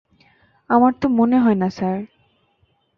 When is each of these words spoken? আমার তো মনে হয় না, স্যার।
আমার 0.69 0.91
তো 1.01 1.07
মনে 1.09 1.37
হয় 1.39 1.55
না, 1.55 1.67
স্যার। 1.69 1.97